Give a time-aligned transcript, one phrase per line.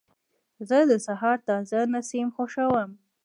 [0.69, 2.89] زه د سهار تازه نسیم خوښوم.